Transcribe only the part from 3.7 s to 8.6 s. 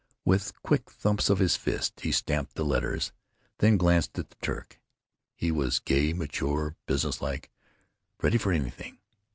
glanced at the Turk. He was gay, mature, business like, ready for